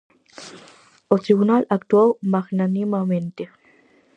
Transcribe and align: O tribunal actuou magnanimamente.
O 1.13 1.15
tribunal 1.25 1.63
actuou 1.77 2.09
magnanimamente. 2.33 3.43